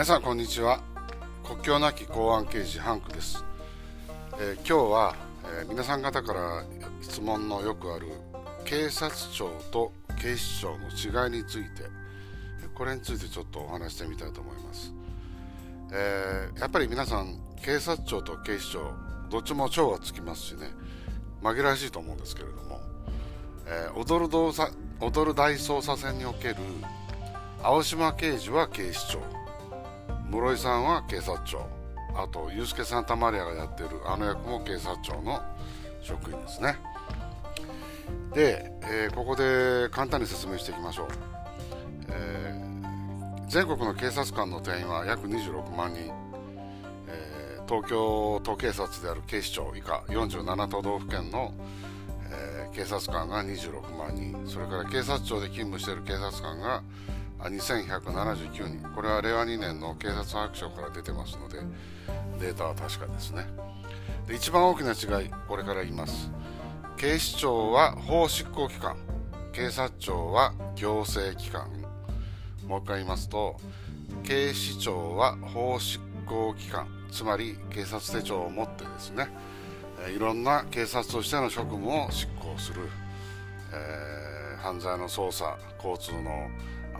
[0.00, 0.80] 皆さんこんにちは。
[1.44, 3.44] 国境なき公安刑事ハンクです、
[4.38, 5.14] えー、今日は、
[5.60, 6.64] えー、皆さん方から
[7.02, 8.06] 質問のよくある
[8.64, 11.82] 警察庁と警視庁の違いについて
[12.74, 14.94] これについてちょっとお話してみたいと思います、
[15.92, 18.94] えー、やっぱり皆さん警察庁と警視庁
[19.28, 20.70] どっちも庁がつきますしね
[21.42, 22.80] 紛らわしいと思うんですけれども、
[23.66, 26.54] え、踊る動作踊る大捜査線における
[27.62, 29.39] 青島刑事は警視庁。
[30.30, 31.66] 室井さんは警察庁。
[32.14, 35.40] あとユースケ・サンタマリアがやってるあの役も警察庁の
[36.02, 36.76] 職員ですね。
[38.32, 41.06] で、えー、ここで簡単に説明していきましょう、
[42.08, 46.12] えー、全国の警察官の定員は約26万人、
[47.08, 51.52] えー、東京都警察である警視庁以下47都道府県の、
[52.30, 54.36] え警察官が26万人。
[54.46, 56.82] それから警察庁で勤務している警察官が
[57.48, 58.88] 2179人。
[58.94, 61.58] これは令和2年の警察白書から出てますので
[62.38, 63.46] データは確かですね。
[64.26, 66.30] で一番大きな違いこれから言います。
[66.96, 68.96] 警視庁は法執行機関。
[69.52, 71.70] 警察庁は行政機関。
[72.66, 73.56] もう一回言いますと
[74.22, 77.00] 警視庁は法執行機関。
[77.10, 79.28] つまり警察手帳を持ってですね
[80.14, 82.88] いろんな警察としての職務を執行する、
[83.72, 86.48] えー、犯罪の捜査交通の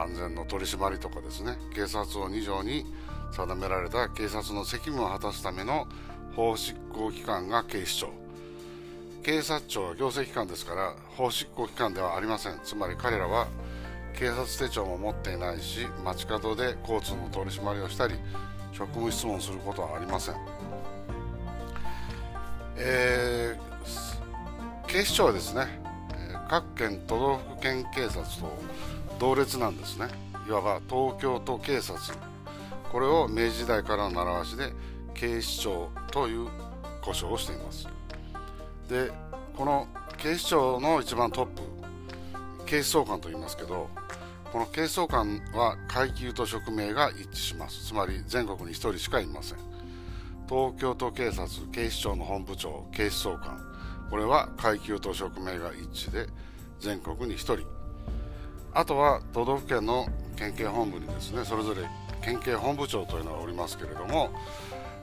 [0.02, 2.84] 安全の取り締まりとかですね警察を2条に
[3.32, 5.86] 定められた警察の責務を果たすための
[6.34, 8.10] 法執行機関が警視庁。
[9.22, 12.58] 警察庁は行政機関ですから法執行機関ではありません。
[12.64, 13.48] つまり彼らは
[14.18, 18.14] 警察手帳も持っていないし街角で交通の取り締まりをしたり
[18.72, 20.34] 職務質問することはありません、
[22.76, 25.80] えー、警視庁はですね
[26.48, 28.58] 各県都道府県警察と
[29.20, 30.08] 同列なんですね。
[30.48, 32.00] いわば東京都警察。
[32.90, 34.72] これを明治時代からの習わしで
[35.12, 36.48] 警視庁という
[37.02, 37.86] 呼称をしています。
[38.88, 39.12] で
[39.54, 39.86] この
[40.16, 41.62] 警視庁の一番トップ
[42.64, 43.90] 警視総監と言いますけど
[44.50, 47.88] この警視総監は階級と職名が一致します。
[47.88, 49.58] つまり全国に1人しかいません。
[50.48, 53.50] 東京都警察警視庁の本部長警視総監。
[54.08, 56.26] これは階級と職名が一致で
[56.78, 57.79] 全国に1人。
[58.74, 61.82] あとは都道府県の県警本部にですねそれぞれ
[62.22, 64.30] 県警本部長というのがおりますけれども、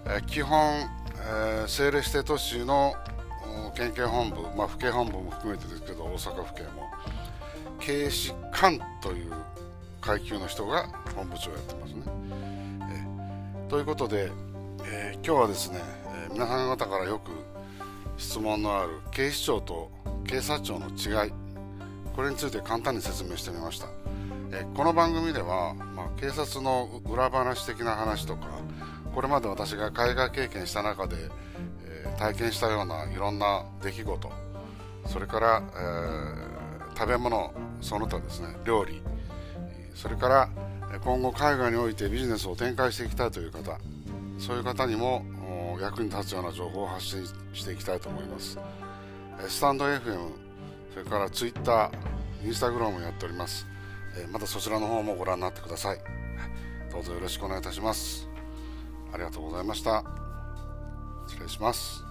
[0.06, 0.86] え基本、
[1.16, 2.94] えー、政令指定都市の
[3.76, 6.88] 県警本部、まあ、府警本部も含めてですけど大阪府警も
[7.80, 9.34] 警視監という
[10.02, 12.02] 階級の人が本部長をやってますね。
[13.66, 14.32] えということで、
[14.86, 15.80] えー、今日はですね、
[16.26, 17.32] えー、皆さん方からよく
[18.18, 19.92] 質問のある警視庁と
[20.28, 21.34] 警察庁の違い
[22.18, 23.86] これについて簡単に説明してみました、
[24.52, 28.48] えこの番組では、まあ、警察の裏話的な話とか
[29.14, 31.16] これまで私が海外経験した中で、
[31.86, 34.32] えー、体験したようないろんな出来事
[35.06, 39.00] それから、えー、食べ物その他ですね料理
[39.94, 40.50] それから
[41.02, 43.78] 今後海外においてビジネスを展開していきたいという方
[44.40, 45.24] そういう方にも
[45.80, 47.24] 役に立つような情報を発信
[47.54, 48.58] していきたいと思います。
[49.48, 50.48] スタンド FM
[50.98, 51.54] それからツ
[52.44, 53.68] イ、ンスタグラムもやっております。
[54.18, 56.00] えー、またそちらの方もご覧になってください。
[56.92, 58.28] どうぞよろしくお願いいたします。
[59.14, 60.04] ありがとうございました。
[61.28, 62.07] 失礼します。